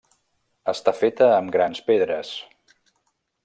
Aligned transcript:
Està 0.73 0.93
feta 1.01 1.29
amb 1.35 1.53
grans 1.57 1.85
pedres. 1.91 2.33